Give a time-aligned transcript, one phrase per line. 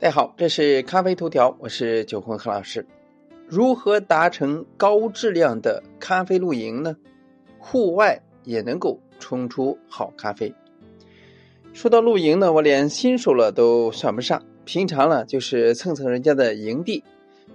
[0.00, 2.86] 大家好，这是咖啡头条，我是九坤何老师。
[3.48, 6.96] 如何达成高质量的咖啡露营呢？
[7.58, 10.54] 户外也能够冲出好咖啡。
[11.72, 17.02] 说到露营呢，我连新手了都算不上，平常呢就是蹭蹭人家的营地。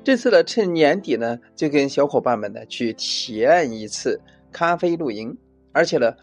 [0.03, 4.19] 这次呢，趁年底呢，就跟小伙伴们呢去体验一次
[4.51, 5.37] 咖啡露营，
[5.71, 6.13] 而且呢，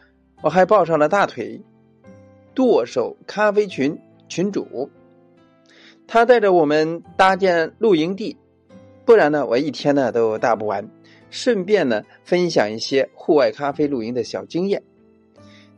[0.42, 1.62] 我还抱上了大腿，
[2.54, 3.98] 剁手咖啡群
[4.28, 4.90] 群主。
[6.12, 8.36] 他带着我们搭建露营地，
[9.04, 10.84] 不然呢，我一天呢都搭不完。
[11.30, 14.82] 顺便呢，分享一些户外咖啡露营的小经验，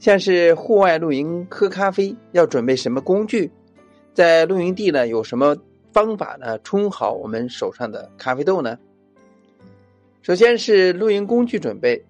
[0.01, 3.51] 像是户外露营喝咖啡要准备什么工具，
[4.15, 5.55] 在露营地呢有什么
[5.93, 8.79] 方法呢冲好我们手上的咖啡豆呢？
[10.23, 12.03] 首先是露营工具准备，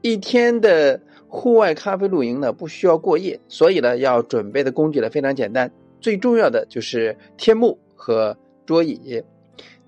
[0.00, 5.70] 一天的户外咖啡露营呢不需要过夜，所以呢要准备的工具呢非常简单。
[6.00, 9.22] 最重要的就是天幕和桌椅。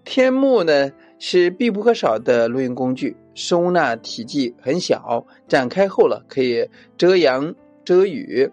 [0.04, 8.50] 天幕呢是必不可少的露营工具，收纳体积很小，展开后了可以遮阳遮雨。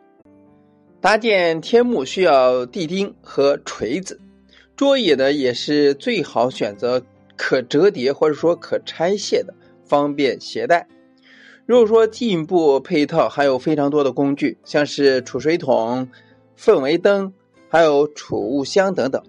[1.00, 4.20] 搭建天幕需要地钉和锤子，
[4.76, 7.02] 桌椅呢也是最好选择
[7.38, 9.54] 可折叠或者说可拆卸的，
[9.86, 10.88] 方便携带。
[11.66, 16.10] 如果说进一步配套，还有非常多的工具，像是储水桶、
[16.58, 17.34] 氛围灯。
[17.70, 19.22] 还有储物箱等等，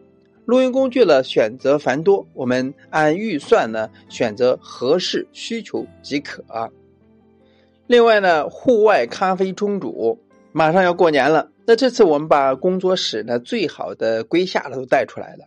[0.45, 6.45] 录音工具呢选择繁多，我们按预算呢选择合适需求即可。
[7.87, 10.19] 另外呢，户外咖啡冲煮，
[10.53, 15.47] 马上要过年了，那这次我们把工作室呢最好的龟下都带出来了，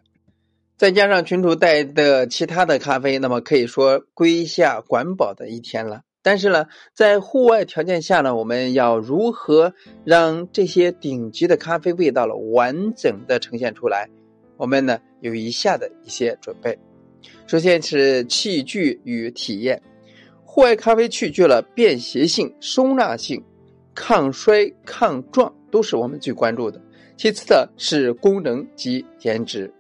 [0.77, 6.01] 再加上群主带的其他的咖啡，那么可以说龟下管饱的一天了。
[6.21, 14.09] 但是呢，在户外条件下呢，我们要如何让这些顶级的咖啡味道了完整的呈现出来？
[14.57, 16.77] 我们呢有以下的一些准备。
[17.47, 19.81] 首先是器具与体验，
[20.43, 23.41] 户外咖啡器具了便携性、收纳性、
[23.95, 26.81] 抗摔、抗撞都是我们最关注的。
[27.15, 29.73] 其次的是功能及颜值。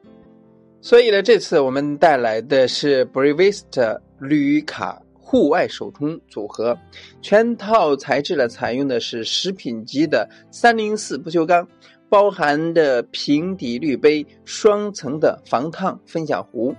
[0.81, 5.01] 所以呢，这次我们带来的是 Brevista 铝卡。
[5.29, 6.75] 户外手冲组合，
[7.21, 11.67] 全套材质呢采用的是食品级的三零四不锈钢，
[12.09, 16.73] 包含的平底滤杯、双层的防烫分享壶，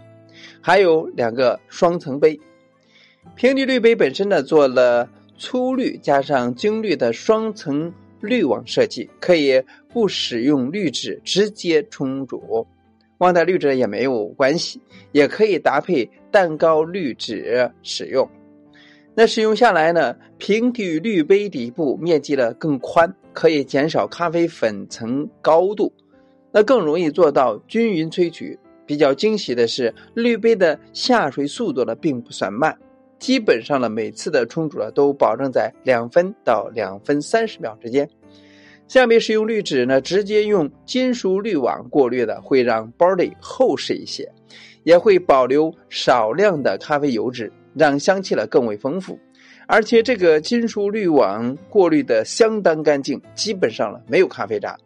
[0.60, 2.36] 还有两个双层杯。
[3.36, 9.62] 平底滤杯本身呢做了粗滤加上精滤的双层滤网设计，可以
[9.92, 12.66] 不使用滤纸直接冲煮。
[13.18, 14.80] 忘带滤纸也没有关系，
[15.12, 18.28] 也可以搭配蛋糕滤纸使用。
[19.20, 25.92] 那使用下来呢，平底滤杯底部面积呢更宽，可以减少咖啡粉层高度，
[26.50, 28.58] 那更容易做到均匀萃取。
[28.86, 32.74] 比较惊喜的是，滤杯的下水速度呢并不算慢，
[33.18, 38.08] 基本上呢每次的冲煮呢都保证在两分到两分三十秒之间。
[38.88, 44.32] 相比使用滤纸呢，直接用金属滤网过滤的会让包里厚实一些，
[44.82, 47.52] 也会保留少量的咖啡油脂。
[47.74, 49.18] 让香气呢更为丰富，
[49.66, 54.76] 而且这个金属滤网过滤的相当干净，基本上了没有咖啡渣。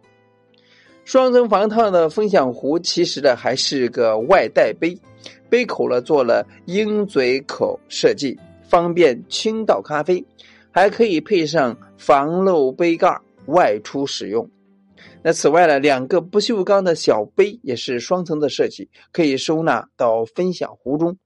[1.05, 4.97] 双层防烫的分享壶其实呢还是个外带杯，
[5.51, 10.25] 杯口呢做了鹰嘴口设计，方便倾倒咖啡，
[10.71, 14.49] 还可以配上防漏杯盖外出使用。
[15.23, 21.17] 那此外呢，两个不锈钢的小杯也是双层的设计，可以收纳到分享壶中。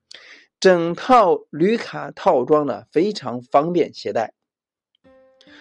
[0.60, 4.32] 整套铝卡套装呢非常方便携带。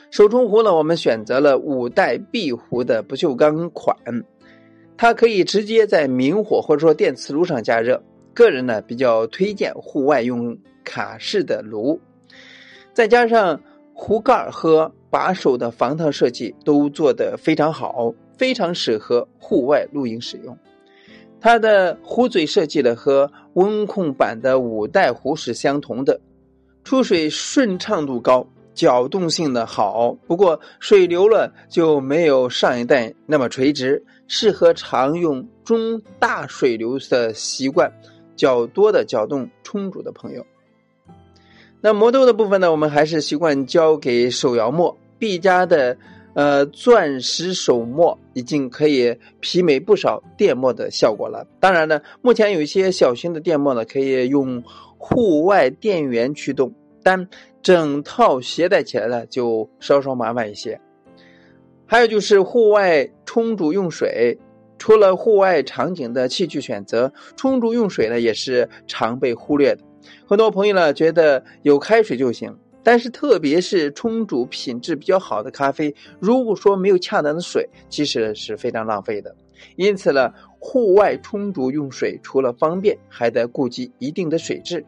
[0.09, 3.95] 手冲壶呢，我们选择了五代壁壶的不锈钢款，
[4.95, 8.01] 它可以直接在明火或者说电磁炉上加热。
[8.33, 11.99] 个人呢比较推荐户外用卡式的炉，
[12.93, 13.61] 再加上
[13.93, 20.57] 壶盖和把手的防烫设计都做得非常好，非常适合户外露营使用。
[21.41, 26.21] 它的壶嘴设计呢和温控版的五代壶是相同的，
[26.83, 30.15] 出水顺畅度高，搅动性的好。
[30.27, 37.91] 不过水流了就没有上一代那么垂直，适合常用中大水流的习惯
[38.35, 40.45] 较多的搅动冲煮的朋友。
[41.81, 45.97] 那磨豆的部分呢，我们还是习惯交给手摇磨，毕加的。
[46.37, 49.11] 呃，钻石手磨已经可以
[49.41, 51.43] 媲美不少电磨的效果了。
[51.59, 54.61] 当然呢，目前有一些小型的电磨呢，可以用
[54.99, 57.27] 户外电源驱动，但
[57.63, 60.79] 整套携带起来呢就稍稍麻烦一些。
[61.87, 64.37] 还有就是户外冲煮用水，
[64.77, 69.81] 除了户外场景的器具选择，冲煮用水呢也是常被忽略的。
[70.27, 72.55] 很多朋友呢觉得有开水就行，
[72.87, 79.35] 但是特别是冲煮品质比较好的咖啡，如果说没有恰当的水，其实是非常浪费的。
[79.75, 84.85] 因此呢，户外冲煮用水除了方便，还得顾及一定的水质。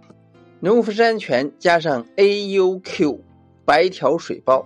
[0.62, 3.20] 农夫山泉加上 AUQ
[3.66, 4.66] 白条水包。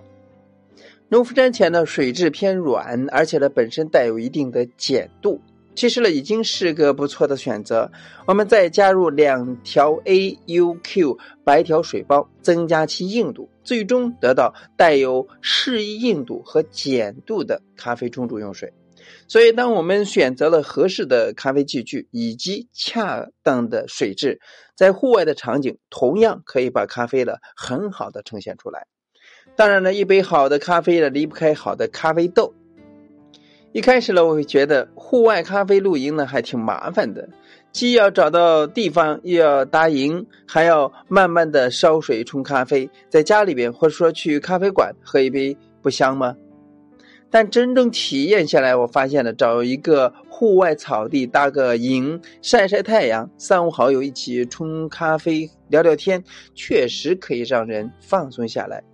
[1.08, 5.40] 农夫山泉呢，水质偏软，而且呢本身带有一定的碱度，
[5.74, 7.90] 其实呢已经是个不错的选择。
[8.26, 18.72] 我们再加入两条 AUQ 白条水包，增加其硬度，最终得到带有适宜硬度和碱度的咖啡冲煮用水。
[19.28, 24.40] 所以，当我们选择了合适的咖啡器具以及恰当的水质，
[24.74, 28.86] 在户外的场景，同样可以把咖啡呢很好的呈现出来。
[29.56, 32.54] 当然了，一杯好的咖啡呢，离不开好的咖啡豆。
[33.74, 37.28] 一开始呢，我会觉得户外咖啡露营呢还挺麻烦的，
[37.72, 42.88] 既要找到地方，又要搭营，还要慢慢的烧水冲咖啡。
[43.08, 46.36] 在家里边或者说去咖啡馆喝一杯，不香吗？
[47.28, 56.22] 但真正体验下来，我发现了找一个户外草地搭个营，晒晒太阳，三五好友一起冲咖啡聊聊天，
[56.54, 58.84] 确实可以让人放松下来。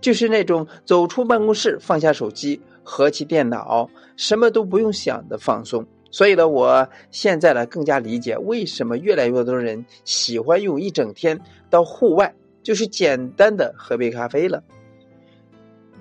[0.00, 5.86] 就是那种走出办公室，放下手机，合起电脑，什么都不用想的放松。
[6.10, 11.40] 所以呢，我现在呢更加理解为什么越来越多人喜欢用一整天
[11.70, 14.62] 到户外，就是简单的喝杯咖啡了。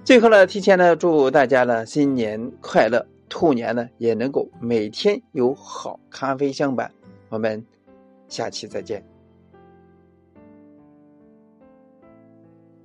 [0.03, 6.91] 最后呢，提前呢祝大家呢新年快乐，兔年呢也能够每天有好咖啡相伴。
[7.29, 7.63] 我们
[8.27, 9.10] 下期再见。